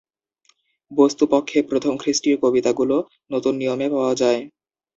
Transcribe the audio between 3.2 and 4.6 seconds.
নতুন নিয়মে পাওয়া যায়।